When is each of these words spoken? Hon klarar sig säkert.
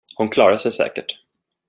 Hon 0.17 0.29
klarar 0.29 0.57
sig 0.57 0.71
säkert. 0.71 1.19